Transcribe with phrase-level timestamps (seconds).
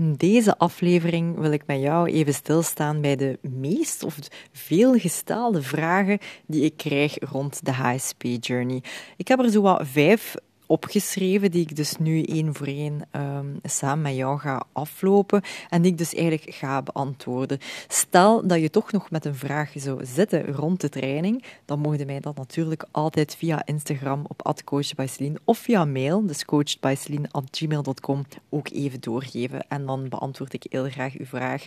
[0.00, 4.18] In deze aflevering wil ik met jou even stilstaan bij de meest of
[4.52, 8.82] veel gestelde vragen die ik krijg rond de HSP Journey.
[9.16, 10.34] Ik heb er zo wat vijf
[10.70, 15.82] opgeschreven, die ik dus nu één voor één um, samen met jou ga aflopen en
[15.82, 17.58] die ik dus eigenlijk ga beantwoorden.
[17.88, 22.06] Stel dat je toch nog met een vraag zou zitten rond de training, dan mogen
[22.06, 29.00] mij dat natuurlijk altijd via Instagram op @coachbyceline of via mail, dus coachedbyceline@gmail.com, ook even
[29.00, 31.66] doorgeven en dan beantwoord ik heel graag uw vraag.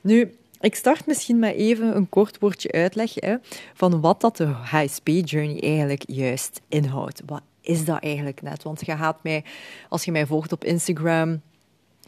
[0.00, 3.12] Nu, ik start misschien met even een kort woordje uitleg
[3.74, 7.22] van wat dat de HSP Journey eigenlijk juist inhoudt.
[7.26, 8.62] Wat is dat eigenlijk net?
[8.62, 9.44] Want je gaat mij,
[9.88, 11.40] als je mij volgt op Instagram,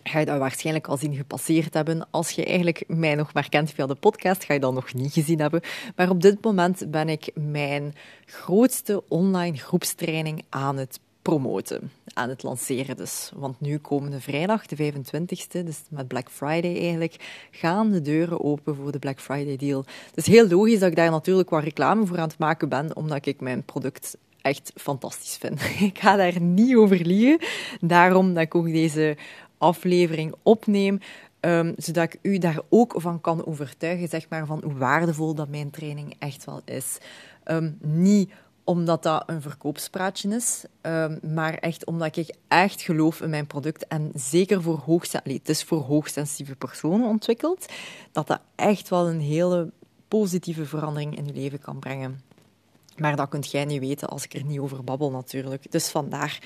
[0.03, 2.07] ga je dat waarschijnlijk al zien gepasseerd hebben.
[2.11, 5.13] Als je eigenlijk mij nog maar kent via de podcast, ga je dat nog niet
[5.13, 5.61] gezien hebben.
[5.97, 12.43] Maar op dit moment ben ik mijn grootste online groepstraining aan het promoten, aan het
[12.43, 13.33] lanceren dus.
[13.35, 18.77] Want nu komende vrijdag, de 25e, dus met Black Friday eigenlijk, gaan de deuren open
[18.77, 19.85] voor de Black Friday deal.
[20.07, 22.97] Het is heel logisch dat ik daar natuurlijk wat reclame voor aan het maken ben,
[22.97, 24.17] omdat ik mijn product
[24.47, 25.61] echt fantastisch vind.
[25.91, 27.49] Ik ga daar niet over liegen.
[27.81, 29.17] Daarom dat ik ook deze
[29.59, 30.99] aflevering opneem.
[31.41, 35.49] Um, zodat ik u daar ook van kan overtuigen, zeg maar, van hoe waardevol dat
[35.49, 36.99] mijn training echt wel is.
[37.45, 38.31] Um, niet
[38.65, 43.87] omdat dat een verkoopspraatje is, um, maar echt omdat ik echt geloof in mijn product
[43.87, 44.79] en zeker voor
[45.69, 47.67] hoogsensitieve personen ontwikkeld,
[48.13, 49.71] dat dat echt wel een hele
[50.09, 52.21] positieve verandering in je leven kan brengen.
[52.99, 55.73] Maar dat kunt jij niet weten als ik er niet over babbel, natuurlijk.
[55.73, 56.39] Dus vandaar.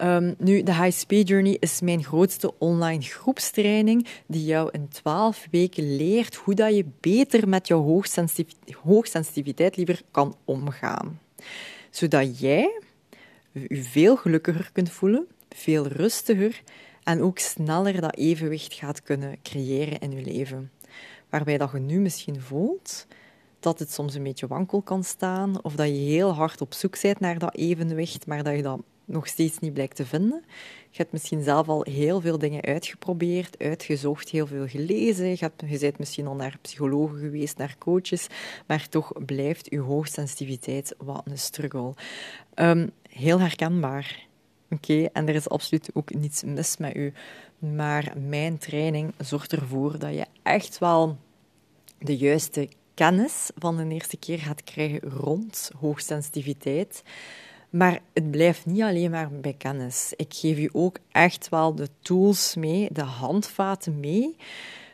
[0.00, 5.96] Um, nu, de HSP Journey is mijn grootste online groepstraining die jou in 12 weken
[5.96, 8.04] leert hoe dat je beter met jouw
[8.84, 11.20] hoogsensitiviteit liever kan omgaan.
[11.90, 12.80] Zodat jij
[13.52, 16.62] je veel gelukkiger kunt voelen, veel rustiger
[17.02, 20.70] en ook sneller dat evenwicht gaat kunnen creëren in je leven.
[21.28, 23.06] Waarbij dat je nu misschien voelt
[23.60, 27.02] dat het soms een beetje wankel kan staan, of dat je heel hard op zoek
[27.02, 30.44] bent naar dat evenwicht, maar dat je dat nog steeds niet blijkt te vinden.
[30.90, 35.28] Je hebt misschien zelf al heel veel dingen uitgeprobeerd, uitgezocht, heel veel gelezen.
[35.28, 38.26] Je, hebt, je bent misschien al naar psychologen geweest, naar coaches,
[38.66, 41.94] maar toch blijft je hoogsensitiviteit wat een struggle.
[42.54, 44.26] Um, heel herkenbaar.
[44.70, 47.12] Oké, en er is absoluut ook niets mis met u.
[47.58, 51.16] Maar mijn training zorgt ervoor dat je echt wel
[51.98, 57.02] de juiste kennis van de eerste keer gaat krijgen rond hoogsensitiviteit.
[57.70, 60.12] Maar het blijft niet alleen maar bij kennis.
[60.16, 64.36] Ik geef je ook echt wel de tools mee, de handvaten mee,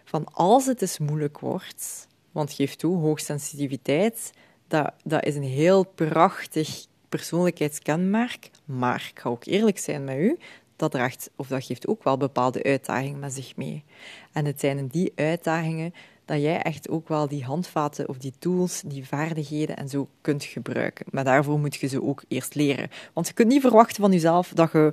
[0.04, 2.06] van als het eens moeilijk wordt.
[2.32, 4.32] Want geef toe, hoogsensitiviteit,
[4.69, 8.50] dat, dat is een heel prachtig persoonlijkheidskenmerk.
[8.65, 10.38] Maar ik ga ook eerlijk zijn met u,
[10.76, 13.84] dat draagt, of dat geeft ook wel bepaalde uitdagingen met zich mee.
[14.32, 15.94] En het zijn die uitdagingen
[16.25, 20.45] dat jij echt ook wel die handvaten of die tools, die vaardigheden en zo kunt
[20.45, 21.07] gebruiken.
[21.11, 22.91] Maar daarvoor moet je ze ook eerst leren.
[23.12, 24.93] Want je kunt niet verwachten van jezelf dat je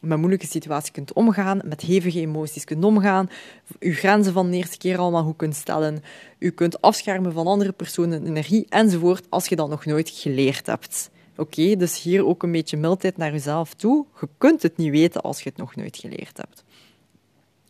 [0.00, 3.30] met moeilijke situaties kunt omgaan, met hevige emoties kunt omgaan,
[3.78, 6.02] je grenzen van de eerste keer allemaal goed kunt stellen,
[6.38, 11.10] je kunt afschermen van andere personen, energie enzovoort, als je dat nog nooit geleerd hebt.
[11.36, 14.06] Oké, dus hier ook een beetje mildheid naar jezelf toe.
[14.20, 16.64] Je kunt het niet weten als je het nog nooit geleerd hebt.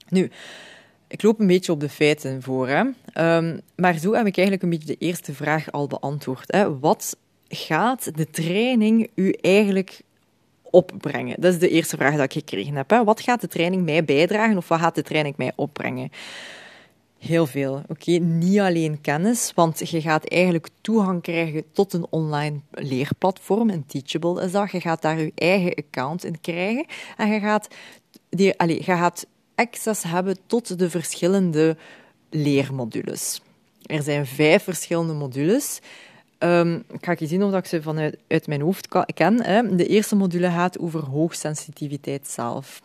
[0.08, 0.30] Nu,
[1.10, 2.68] ik loop een beetje op de feiten voor.
[2.68, 2.80] Hè.
[3.36, 6.52] Um, maar zo heb ik eigenlijk een beetje de eerste vraag al beantwoord.
[6.52, 6.78] Hè.
[6.78, 7.16] Wat
[7.48, 10.00] gaat de training u eigenlijk
[10.62, 11.40] opbrengen?
[11.40, 12.90] Dat is de eerste vraag die ik gekregen heb.
[12.90, 13.04] Hè.
[13.04, 16.10] Wat gaat de training mij bijdragen of wat gaat de training mij opbrengen?
[17.18, 17.82] Heel veel.
[17.88, 23.70] Oké, niet alleen kennis, want je gaat eigenlijk toegang krijgen tot een online leerplatform.
[23.70, 24.70] Een Teachable is dat.
[24.70, 27.68] Je gaat daar je eigen account in krijgen en je gaat,
[28.28, 29.26] die, allez, je gaat
[29.60, 31.76] access hebben tot de verschillende
[32.30, 33.40] leermodules.
[33.82, 35.80] Er zijn vijf verschillende modules.
[36.38, 39.44] Um, ik ga zien of ik ze vanuit uit mijn hoofd ken.
[39.44, 39.76] Hè.
[39.76, 42.80] De eerste module gaat over hoogsensitiviteit zelf.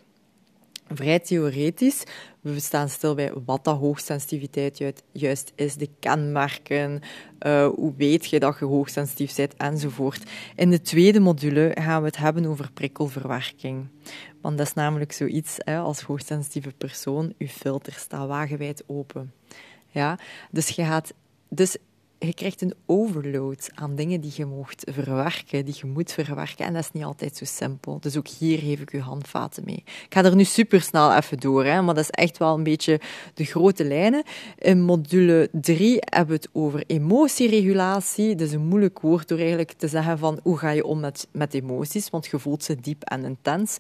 [0.96, 2.04] Vrij theoretisch.
[2.42, 7.02] We staan stil bij wat dat hoogsensitiviteit juist is, de kenmerken,
[7.46, 10.24] uh, hoe weet je dat je hoogsensitief bent, enzovoort.
[10.56, 13.88] In de tweede module gaan we het hebben over prikkelverwerking.
[14.42, 19.34] Want dat is namelijk zoiets, hè, als hoogsensitieve persoon, je filter staat wagenwijd open.
[19.90, 20.20] Ja?
[20.52, 21.14] Dus je gaat...
[21.50, 21.78] Dus
[22.26, 26.66] je krijgt een overload aan dingen die je mocht verwerken, die je moet verwerken.
[26.66, 28.00] En dat is niet altijd zo simpel.
[28.00, 29.84] Dus ook hier geef ik je handvaten mee.
[29.86, 32.64] Ik ga er nu super snel even door, hè, maar dat is echt wel een
[32.64, 33.00] beetje
[33.34, 34.24] de grote lijnen.
[34.58, 38.36] In module 3 hebben we het over emotieregulatie.
[38.36, 41.28] Dat is een moeilijk woord door eigenlijk te zeggen van hoe ga je om met,
[41.32, 43.78] met emoties, want je voelt ze diep en intens.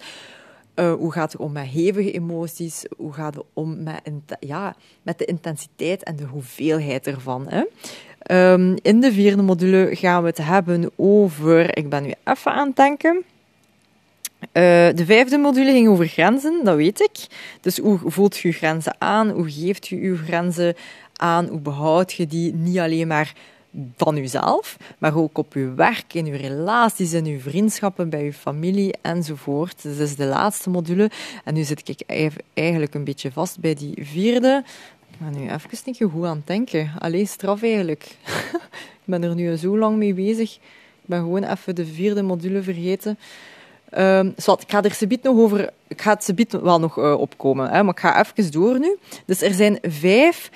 [0.75, 2.86] Uh, hoe gaat het om met hevige emoties?
[2.98, 4.01] Hoe gaat het om met,
[4.39, 7.48] ja, met de intensiteit en de hoeveelheid ervan?
[7.48, 7.63] Hè?
[8.31, 11.77] Um, in de vierde module gaan we het hebben over.
[11.77, 13.24] Ik ben nu even aan het denken.
[14.42, 14.54] Uh,
[14.95, 17.28] de vijfde module ging over grenzen, dat weet ik.
[17.62, 19.30] Dus hoe voelt je grenzen aan?
[19.30, 20.75] Hoe geeft je je grenzen
[21.16, 21.48] aan?
[21.48, 23.33] Hoe behoud je die niet alleen maar
[23.95, 28.33] van jezelf, maar ook op je werk, in je relaties, in je vriendschappen, bij je
[28.33, 29.81] familie enzovoort.
[29.81, 31.12] Dus dat is de laatste module.
[31.44, 32.01] En nu zit ik
[32.54, 34.63] eigenlijk een beetje vast bij die vierde.
[35.12, 36.92] Ik ben nu even niet goed aan het denken.
[37.00, 38.04] Alleen straf eigenlijk.
[39.01, 40.56] ik ben er nu zo lang mee bezig.
[41.01, 43.18] Ik ben gewoon even de vierde module vergeten.
[43.98, 45.69] Um, ik ga er ze nog over.
[45.88, 48.98] Ik ga het ze wel nog uh, opkomen, hè, maar ik ga even door nu.
[49.25, 50.50] Dus er zijn vijf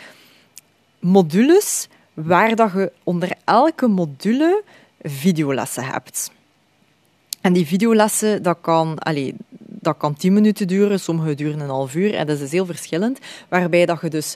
[1.00, 1.88] modules
[2.24, 4.64] waar dat je onder elke module
[5.02, 6.32] videolessen hebt.
[7.42, 11.96] En die videolessen, dat kan, allez, dat kan 10 minuten duren, sommige duren een half
[11.96, 12.14] uur.
[12.14, 13.20] En dat is heel verschillend.
[13.48, 14.36] Waarbij dat je dus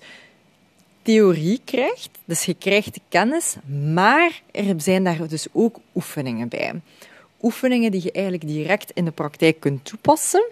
[1.01, 3.55] theorie krijgt, dus je krijgt kennis,
[3.93, 6.81] maar er zijn daar dus ook oefeningen bij.
[7.41, 10.45] Oefeningen die je eigenlijk direct in de praktijk kunt toepassen.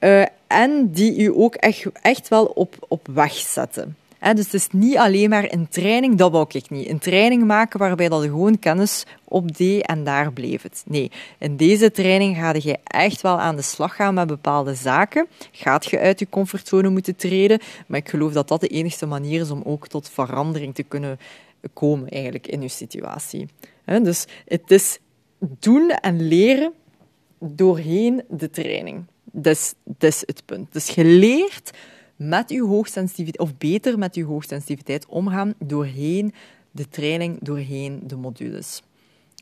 [0.00, 4.68] Uh, en die je ook echt, echt wel op, op weg zetten dus het is
[4.70, 6.88] niet alleen maar een training, dat wou ik niet.
[6.88, 10.82] Een training maken waarbij dat je gewoon kennis opdeed en daar bleef het.
[10.86, 15.26] Nee, in deze training ga je echt wel aan de slag gaan met bepaalde zaken.
[15.52, 19.40] Gaat je uit je comfortzone moeten treden, maar ik geloof dat dat de enige manier
[19.40, 21.18] is om ook tot verandering te kunnen
[21.72, 23.48] komen eigenlijk in je situatie.
[23.84, 24.98] dus het is
[25.38, 26.72] doen en leren
[27.38, 29.04] doorheen de training.
[29.32, 30.72] Dat is, het punt.
[30.72, 31.70] Dus je leert
[32.20, 36.34] met je hoogsensitiviteit, of beter met je hoogsensitiviteit omgaan doorheen
[36.70, 38.82] de training, doorheen de modules.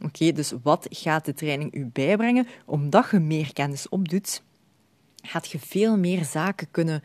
[0.04, 2.46] Oké, dus wat gaat de training u bijbrengen?
[2.64, 4.42] Omdat je meer kennis opdoet,
[5.22, 7.02] gaat je veel meer zaken kunnen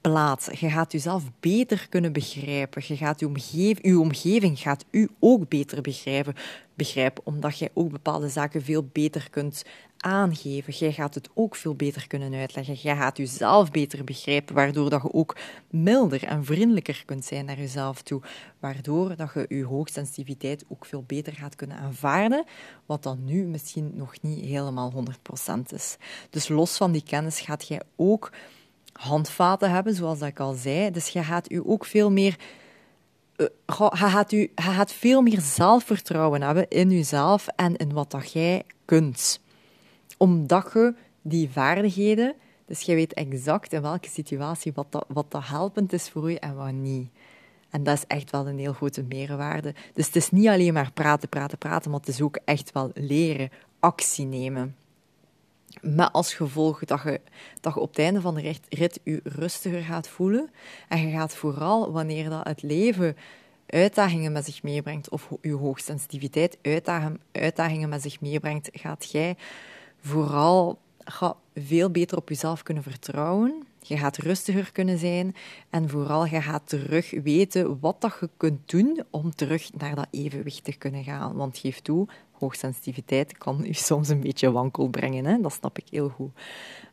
[0.00, 0.54] plaatsen.
[0.58, 2.82] Je gaat jezelf beter kunnen begrijpen.
[2.86, 6.34] Je gaat je omgeving, uw omgeving gaat u ook beter begrijpen,
[6.74, 9.64] begrijpen, omdat jij ook bepaalde zaken veel beter kunt
[10.00, 10.72] aangeven.
[10.72, 12.74] Jij gaat het ook veel beter kunnen uitleggen.
[12.74, 15.36] Jij gaat jezelf beter begrijpen, waardoor dat je ook
[15.70, 18.22] milder en vriendelijker kunt zijn naar jezelf toe.
[18.58, 22.44] Waardoor dat je je hoogsensitiviteit ook veel beter gaat kunnen aanvaarden,
[22.86, 25.96] wat dan nu misschien nog niet helemaal 100% is.
[26.30, 28.32] Dus los van die kennis gaat jij ook
[28.92, 30.90] handvaten hebben, zoals ik al zei.
[30.90, 32.36] Dus je gaat u ook veel meer
[33.36, 33.52] je,
[33.90, 39.40] gaat u, gaat veel meer zelfvertrouwen hebben in jezelf en in wat dat jij kunt
[40.20, 42.34] omdat je die vaardigheden,
[42.66, 46.38] dus je weet exact in welke situatie wat dat, wat dat helpend is voor je
[46.38, 47.10] en wat niet.
[47.70, 49.74] En dat is echt wel een heel grote meerwaarde.
[49.94, 52.90] Dus het is niet alleen maar praten, praten, praten, maar het is ook echt wel
[52.94, 54.76] leren, actie nemen.
[55.80, 57.20] Met als gevolg dat je,
[57.60, 60.50] dat je op het einde van de rit je rustiger gaat voelen.
[60.88, 63.16] En je gaat vooral, wanneer dat het leven
[63.66, 66.58] uitdagingen met zich meebrengt, of je hoogsensitiviteit
[67.32, 69.36] uitdagingen met zich meebrengt, gaat jij
[70.00, 73.62] vooral ga veel beter op jezelf kunnen vertrouwen.
[73.82, 75.36] Je gaat rustiger kunnen zijn
[75.70, 80.06] en vooral je gaat terug weten wat dat je kunt doen om terug naar dat
[80.10, 81.34] evenwicht te kunnen gaan.
[81.34, 85.40] Want geef toe, hoogsensitiviteit kan u soms een beetje wankel brengen, hè?
[85.40, 86.30] dat snap ik heel goed.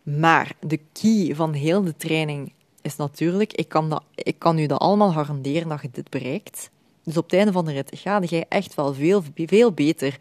[0.04, 4.66] Maar de key van heel de training is natuurlijk, ik kan, dat, ik kan u
[4.66, 6.70] dat allemaal garanderen dat je dit bereikt.
[7.04, 10.18] Dus op het einde van de rit ga je echt wel veel, veel beter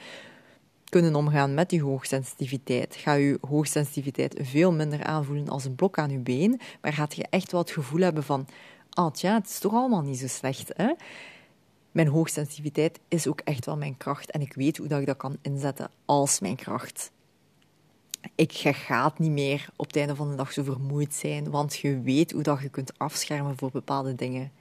[0.88, 2.96] kunnen omgaan met je hoogsensitiviteit.
[2.96, 7.26] Ga je hoogsensitiviteit veel minder aanvoelen als een blok aan je been, maar gaat je
[7.30, 8.46] echt wel het gevoel hebben van,
[8.90, 10.72] ah tja, het is toch allemaal niet zo slecht.
[10.76, 10.92] Hè?
[11.92, 15.16] Mijn hoogsensitiviteit is ook echt wel mijn kracht en ik weet hoe dat ik dat
[15.16, 17.10] kan inzetten als mijn kracht.
[18.34, 22.00] Ik ga niet meer op het einde van de dag zo vermoeid zijn, want je
[22.00, 24.52] weet hoe dat je kunt afschermen voor bepaalde dingen.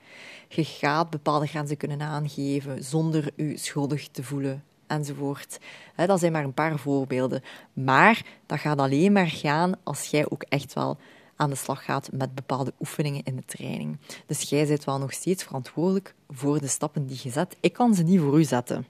[0.47, 5.57] Je gaat bepaalde grenzen kunnen aangeven zonder je schuldig te voelen enzovoort.
[5.95, 7.43] dat zijn maar een paar voorbeelden.
[7.73, 10.97] Maar dat gaat alleen maar gaan als jij ook echt wel
[11.35, 13.97] aan de slag gaat met bepaalde oefeningen in de training.
[14.25, 17.55] Dus jij bent wel nog steeds verantwoordelijk voor de stappen die je zet.
[17.59, 18.85] Ik kan ze niet voor u zetten.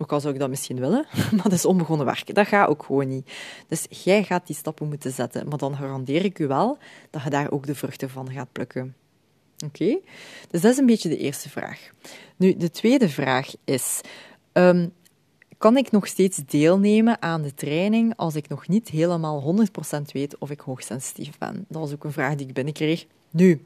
[0.00, 2.34] Ook al zou ik dat misschien willen, maar dat is onbegonnen werk.
[2.34, 3.32] Dat gaat ook gewoon niet.
[3.68, 5.48] Dus jij gaat die stappen moeten zetten.
[5.48, 6.78] Maar dan garandeer ik u wel
[7.10, 8.94] dat je daar ook de vruchten van gaat plukken.
[9.64, 9.98] Oké?
[10.50, 11.90] Dus dat is een beetje de eerste vraag.
[12.36, 14.00] Nu, de tweede vraag is:
[14.52, 14.92] um,
[15.58, 19.66] kan ik nog steeds deelnemen aan de training als ik nog niet helemaal
[19.98, 21.64] 100% weet of ik hoogsensitief ben?
[21.68, 23.06] Dat was ook een vraag die ik binnenkreeg.
[23.30, 23.64] Nu,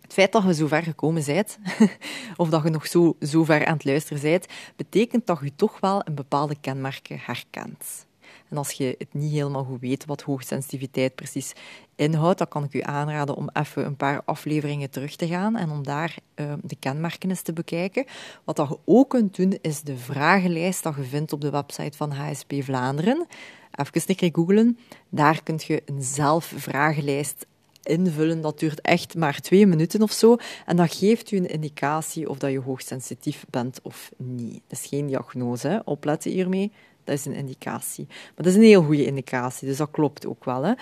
[0.00, 1.58] het feit dat je zo ver gekomen bent,
[2.36, 4.46] of dat je nog zo, zo ver aan het luisteren bent,
[4.76, 8.06] betekent dat je toch wel een bepaalde kenmerken herkent.
[8.50, 11.52] En als je het niet helemaal goed weet wat hoogsensitiviteit precies
[11.94, 15.70] inhoudt, dan kan ik u aanraden om even een paar afleveringen terug te gaan en
[15.70, 18.04] om daar uh, de kenmerken eens te bekijken.
[18.44, 21.96] Wat dat je ook kunt doen, is de vragenlijst dat je vindt op de website
[21.96, 23.26] van HSP Vlaanderen.
[23.72, 24.78] Even een keer googlen.
[25.08, 27.46] Daar kun je een zelfvragenlijst
[27.82, 28.40] invullen.
[28.40, 30.36] Dat duurt echt maar twee minuten of zo.
[30.66, 34.62] En dat geeft u een indicatie of dat je hoogsensitief bent of niet.
[34.66, 36.72] Dat is geen diagnose, opletten hiermee.
[37.08, 38.06] Dat is een indicatie.
[38.08, 40.64] Maar dat is een heel goede indicatie, dus dat klopt ook wel.
[40.64, 40.72] Hè.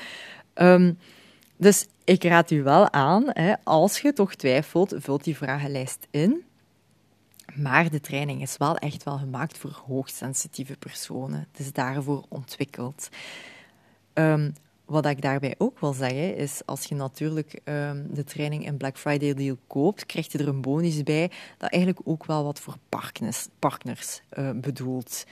[0.54, 0.92] Ehm,
[1.56, 6.45] dus ik raad u wel aan, hè, als je toch twijfelt, vult die vragenlijst in.
[7.54, 11.47] Maar de training is wel echt wel gemaakt voor hoogsensitieve personen.
[11.50, 13.09] Het is daarvoor ontwikkeld.
[14.14, 14.52] Um,
[14.85, 18.99] wat ik daarbij ook wil zeggen, is als je natuurlijk um, de training in Black
[18.99, 22.76] Friday Deal koopt, krijg je er een bonus bij dat eigenlijk ook wel wat voor
[22.88, 25.25] partners, partners uh, bedoeld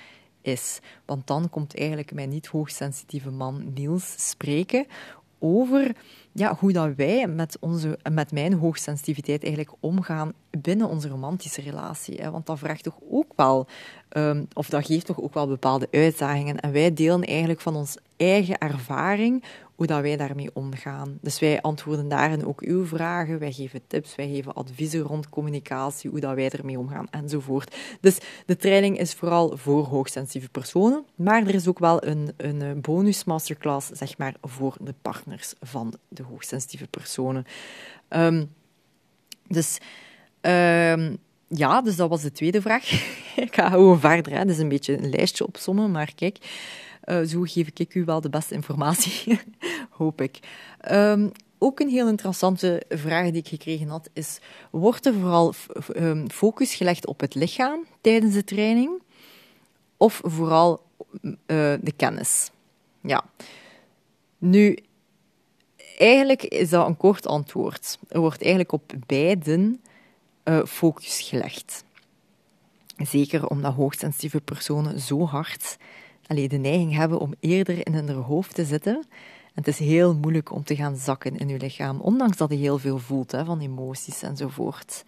[0.44, 0.80] is.
[1.04, 4.86] Want dan komt eigenlijk mijn niet hoogsensitieve man Niels spreken
[5.38, 5.96] over
[6.32, 12.20] ja, hoe dat wij met, onze, met mijn hoogsensitiviteit eigenlijk omgaan binnen onze romantische relatie.
[12.20, 12.30] Hè?
[12.30, 13.66] Want dat vraagt toch ook wel,
[14.16, 16.60] um, of dat geeft toch ook wel bepaalde uitdagingen.
[16.60, 21.18] En wij delen eigenlijk van ons eigen ervaring hoe dat wij daarmee omgaan.
[21.20, 26.10] Dus wij antwoorden daarin ook uw vragen, wij geven tips, wij geven adviezen rond communicatie,
[26.10, 27.76] hoe dat wij ermee omgaan enzovoort.
[28.00, 32.80] Dus de training is vooral voor hoogsensitieve personen, maar er is ook wel een, een
[32.80, 37.44] bonus masterclass zeg maar, voor de partners van de hoogsensitieve personen.
[38.08, 38.52] Um,
[39.48, 39.78] dus
[40.40, 42.90] um, ja, dus dat was de tweede vraag.
[43.46, 44.32] ik ga gewoon verder.
[44.32, 44.38] Hè.
[44.38, 46.38] Dat is een beetje een lijstje opsommen, maar kijk.
[47.04, 49.40] Uh, zo geef ik u wel de beste informatie,
[49.90, 50.38] hoop ik.
[50.90, 54.38] Um, ook een heel interessante vraag die ik gekregen had, is:
[54.70, 55.54] wordt er vooral
[55.96, 59.02] um, focus gelegd op het lichaam tijdens de training,
[59.96, 60.82] of vooral
[61.22, 62.50] uh, de kennis?
[63.00, 63.24] Ja.
[64.38, 64.78] Nu,
[65.98, 67.98] eigenlijk is dat een kort antwoord.
[68.08, 69.82] Er wordt eigenlijk op beiden
[70.44, 71.84] uh, focus gelegd.
[72.96, 75.76] Zeker omdat hoogsensitieve personen zo hard
[76.26, 78.94] allee, de neiging hebben om eerder in hun hoofd te zitten.
[79.54, 82.56] En het is heel moeilijk om te gaan zakken in je lichaam, ondanks dat je
[82.56, 85.04] heel veel voelt hè, van emoties enzovoort.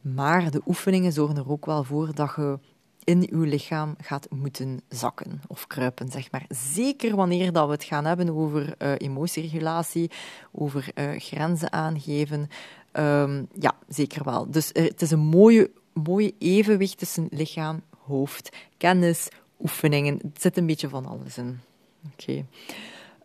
[0.00, 2.58] Maar de oefeningen zorgen er ook wel voor dat je
[3.04, 6.44] in je lichaam gaat moeten zakken of kruipen, zeg maar.
[6.48, 10.10] Zeker wanneer dat we het gaan hebben over uh, emotieregulatie,
[10.52, 12.48] over uh, grenzen aangeven.
[12.92, 14.50] Um, ja, zeker wel.
[14.50, 19.28] Dus uh, het is een mooie, mooie evenwicht tussen lichaam, hoofd, kennis,
[19.62, 20.14] oefeningen.
[20.32, 21.60] Het zit een beetje van alles in.
[22.12, 22.44] Oké.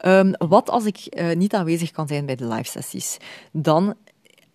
[0.05, 3.17] Um, wat als ik uh, niet aanwezig kan zijn bij de live sessies?
[3.51, 3.95] Dan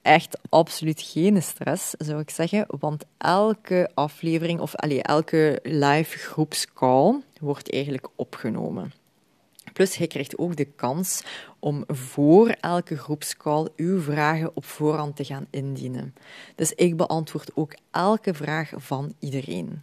[0.02, 2.66] echt absoluut geen stress, zou ik zeggen.
[2.78, 8.92] Want elke aflevering of allee, elke live groepscall wordt eigenlijk opgenomen.
[9.72, 11.22] Plus, je krijgt ook de kans
[11.58, 16.14] om voor elke groepscall uw vragen op voorhand te gaan indienen.
[16.54, 19.82] Dus ik beantwoord ook elke vraag van iedereen.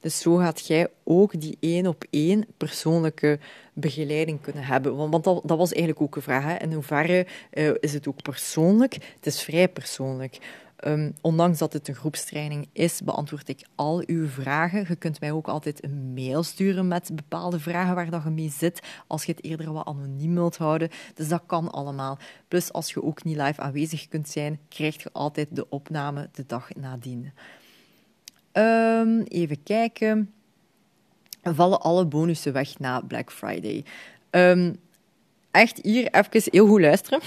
[0.00, 3.38] Dus zo gaat jij ook die één op één persoonlijke
[3.72, 4.96] begeleiding kunnen hebben.
[4.96, 6.44] Want, dat, dat, was eigenlijk ook een vraag.
[6.44, 6.56] Hè.
[6.56, 8.94] In hoeverre uh, is het ook persoonlijk?
[8.94, 10.38] Het is vrij persoonlijk.
[10.86, 14.84] Um, ondanks dat het een groepstraining is, beantwoord ik al uw vragen.
[14.88, 18.50] Je kunt mij ook altijd een mail sturen met bepaalde vragen waar dat je mee
[18.50, 20.88] zit, als je het eerder wat anoniem wilt houden.
[21.14, 22.18] Dus dat kan allemaal.
[22.48, 26.46] Plus, als je ook niet live aanwezig kunt zijn, krijg je altijd de opname de
[26.46, 27.32] dag nadien.
[28.56, 30.32] Um, even kijken.
[31.42, 33.84] Vallen alle bonussen weg na Black Friday?
[34.30, 34.76] Um,
[35.50, 37.20] echt hier even heel goed luisteren.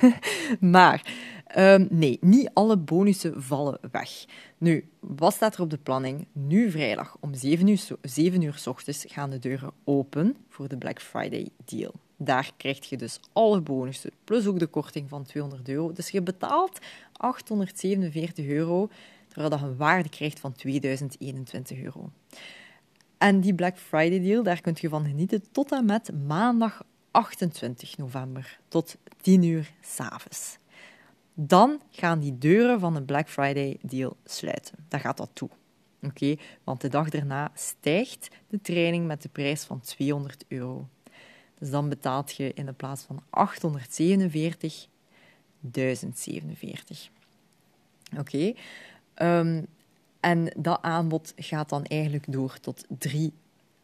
[0.76, 1.12] maar
[1.56, 4.24] um, nee, niet alle bonussen vallen weg.
[4.58, 6.26] Nu, wat staat er op de planning?
[6.32, 11.00] Nu vrijdag om 7 uur, 7 uur ochtends gaan de deuren open voor de Black
[11.00, 11.92] Friday deal.
[12.16, 15.92] Daar krijg je dus alle bonussen, plus ook de korting van 200 euro.
[15.92, 16.78] Dus je betaalt
[17.12, 18.88] 847 euro
[19.32, 22.10] terwijl je een waarde krijgt van 2021 euro.
[23.18, 27.98] En die Black Friday deal, daar kunt je van genieten tot en met maandag 28
[27.98, 30.58] november, tot 10 uur s'avonds.
[31.34, 34.74] Dan gaan die deuren van de Black Friday deal sluiten.
[34.88, 35.48] Dan gaat dat toe.
[36.02, 40.88] Oké, want de dag daarna stijgt de training met de prijs van 200 euro.
[41.58, 44.86] Dus dan betaalt je in de plaats van 847
[45.60, 47.10] 1047.
[48.18, 48.52] Oké,
[49.22, 49.66] Um,
[50.20, 53.32] en dat aanbod gaat dan eigenlijk door tot 3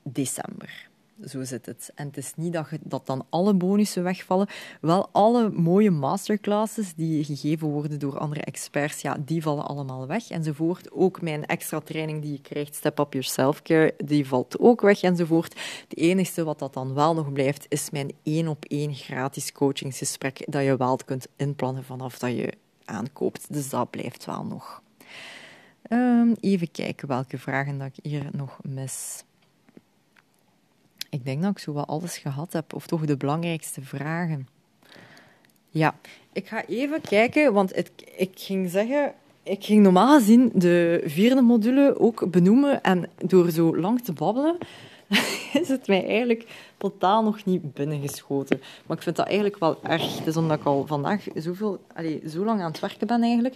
[0.02, 0.88] december.
[1.24, 1.90] Zo zit het.
[1.94, 4.46] En het is niet dat, dat dan alle bonussen wegvallen.
[4.80, 10.30] Wel, alle mooie masterclasses die gegeven worden door andere experts, ja, die vallen allemaal weg
[10.30, 10.92] enzovoort.
[10.92, 15.02] Ook mijn extra training die je krijgt, Step Up Your Self-Care, die valt ook weg
[15.02, 15.60] enzovoort.
[15.88, 20.44] Het enige wat dat dan wel nog blijft, is mijn één op één gratis coachingsgesprek
[20.46, 22.52] dat je wel kunt inplannen vanaf dat je
[22.84, 23.52] aankoopt.
[23.52, 24.82] Dus dat blijft wel nog.
[25.90, 29.24] Um, even kijken welke vragen dat ik hier nog mis.
[31.10, 34.48] Ik denk dat ik zo wel alles gehad heb, of toch de belangrijkste vragen.
[35.68, 35.94] Ja,
[36.32, 39.12] ik ga even kijken, want het, ik ging zeggen,
[39.42, 44.58] ik ging normaal gezien de vierde module ook benoemen en door zo lang te babbelen
[45.60, 48.60] is het mij eigenlijk totaal nog niet binnengeschoten.
[48.86, 50.18] Maar ik vind dat eigenlijk wel erg.
[50.18, 53.54] Het is omdat ik al vandaag zoveel, allez, zo lang aan het werken ben eigenlijk,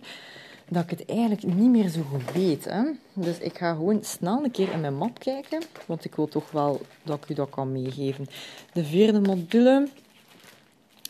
[0.70, 2.64] dat ik het eigenlijk niet meer zo goed weet.
[2.64, 2.82] Hè?
[3.12, 6.50] Dus ik ga gewoon snel een keer in mijn map kijken, want ik wil toch
[6.50, 8.26] wel dat ik u dat kan meegeven.
[8.72, 9.88] De vierde module,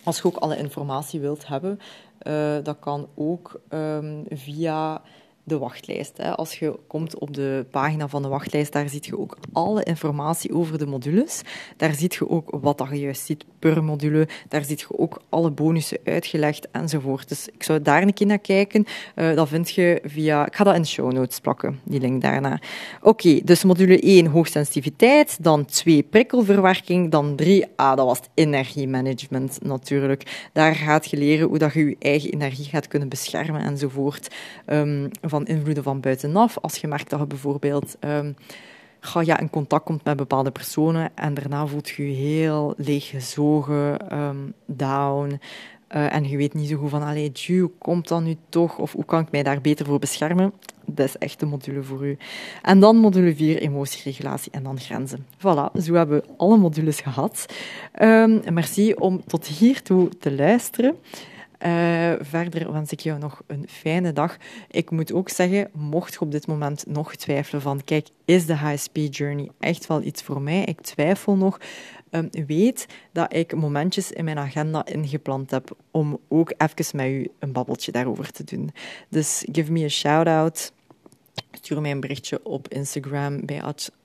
[0.02, 1.80] als je ook alle informatie wilt hebben,
[2.26, 5.02] uh, dat kan ook um, via
[5.50, 6.16] de wachtlijst.
[6.16, 6.36] Hè.
[6.36, 10.54] Als je komt op de pagina van de wachtlijst, daar zie je ook alle informatie
[10.54, 11.42] over de modules.
[11.76, 14.28] Daar zie je ook wat je juist ziet per module.
[14.48, 17.28] Daar zie je ook alle bonussen uitgelegd enzovoort.
[17.28, 18.84] Dus ik zou daar een keer naar kijken.
[19.16, 20.46] Uh, dat vind je via...
[20.46, 22.60] Ik ga dat in de show notes plakken, die link daarna.
[23.02, 25.42] Oké, dus module 1, hoogsensitiviteit.
[25.44, 27.10] Dan 2, prikkelverwerking.
[27.10, 30.48] Dan 3, ah, dat was het energiemanagement natuurlijk.
[30.52, 34.34] Daar gaat je leren hoe dat je je eigen energie gaat kunnen beschermen enzovoort.
[34.66, 36.58] Um, van invloeden van buitenaf.
[36.58, 38.36] Als je merkt dat je bijvoorbeeld um,
[39.00, 44.16] ga je in contact komt met bepaalde personen en daarna voelt je je heel leeggezogen,
[44.18, 45.40] um, down.
[45.96, 48.78] Uh, en je weet niet zo goed van, allee, hoe komt dat nu toch?
[48.78, 50.52] Of hoe kan ik mij daar beter voor beschermen?
[50.86, 52.16] Dat is echt de module voor u.
[52.62, 55.26] En dan module 4, emotieregulatie en dan grenzen.
[55.38, 57.46] Voilà, zo hebben we alle modules gehad.
[58.02, 60.96] Um, merci om tot hiertoe te luisteren.
[61.66, 64.36] Uh, verder wens ik jou nog een fijne dag.
[64.70, 68.54] Ik moet ook zeggen, mocht je op dit moment nog twijfelen van, kijk, is de
[68.54, 70.64] HSP Journey echt wel iets voor mij?
[70.64, 71.58] Ik twijfel nog.
[72.10, 77.30] Um, weet dat ik momentjes in mijn agenda ingepland heb om ook even met u
[77.38, 78.70] een babbeltje daarover te doen.
[79.08, 80.72] Dus give me a shout-out.
[81.52, 83.62] Stuur mij een berichtje op Instagram bij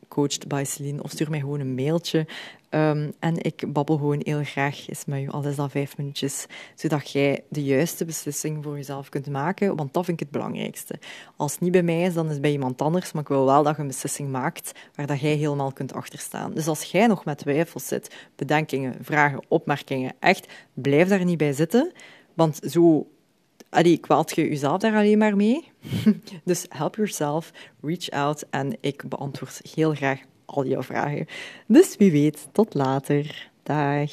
[0.08, 2.28] coached Celine of stuur mij gewoon een mailtje.
[2.76, 6.46] Um, en ik babbel gewoon heel graag eens met je, al is dat vijf minuutjes,
[6.76, 11.00] zodat jij de juiste beslissing voor jezelf kunt maken, want dat vind ik het belangrijkste.
[11.36, 13.46] Als het niet bij mij is, dan is het bij iemand anders, maar ik wil
[13.46, 16.54] wel dat je een beslissing maakt waar dat jij helemaal kunt achterstaan.
[16.54, 21.54] Dus als jij nog met twijfels zit, bedenkingen, vragen, opmerkingen, echt, blijf daar niet bij
[21.54, 21.92] zitten,
[22.34, 23.08] want zo
[23.70, 25.72] allee, kwaalt je jezelf daar alleen maar mee.
[26.44, 31.27] dus help yourself, reach out en ik beantwoord heel graag al jouw vragen.
[31.67, 33.51] Dus wie weet, tot later.
[33.63, 34.12] Dag.